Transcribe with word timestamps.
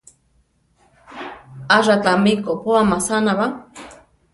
Acha 1.77 1.95
tami 2.03 2.33
kopóa 2.45 2.81
masana 2.91 3.33
ba? 3.39 3.47